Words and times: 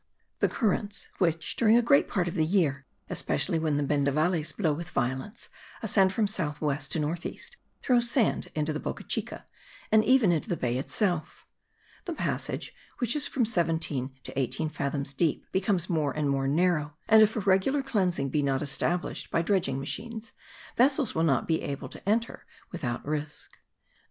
The 0.39 0.49
currents 0.49 1.09
which, 1.19 1.55
during 1.55 1.77
a 1.77 1.83
great 1.83 2.07
part 2.07 2.27
of 2.27 2.33
the 2.33 2.43
year, 2.43 2.87
especially 3.07 3.59
when 3.59 3.77
the 3.77 3.83
bendavales 3.83 4.51
blow 4.51 4.73
with 4.73 4.89
violence, 4.89 5.47
ascend 5.83 6.11
from 6.11 6.25
south 6.25 6.59
west 6.59 6.91
to 6.93 6.99
north 6.99 7.23
east, 7.23 7.57
throw 7.83 7.99
sand 7.99 8.47
into 8.55 8.73
the 8.73 8.79
Boca 8.79 9.03
Chica, 9.03 9.45
and 9.91 10.03
even 10.03 10.31
into 10.31 10.49
the 10.49 10.57
bay 10.57 10.79
itself. 10.79 11.45
The 12.05 12.13
passage, 12.13 12.73
which 12.97 13.15
is 13.15 13.27
from 13.27 13.45
seventeen 13.45 14.09
to 14.23 14.39
eighteen 14.39 14.69
fathoms 14.69 15.13
deep, 15.13 15.45
becomes 15.51 15.87
more 15.87 16.11
and 16.17 16.27
more 16.27 16.47
narrow,* 16.47 16.95
and 17.07 17.21
if 17.21 17.35
a 17.35 17.39
regular 17.39 17.83
cleansing 17.83 18.29
be 18.29 18.41
not 18.41 18.63
established 18.63 19.29
by 19.29 19.43
dredging 19.43 19.77
machines, 19.79 20.33
vessels 20.77 21.13
will 21.13 21.21
not 21.23 21.47
be 21.47 21.61
able 21.61 21.89
to 21.89 22.09
enter 22.09 22.47
without 22.71 23.05
risk. 23.05 23.51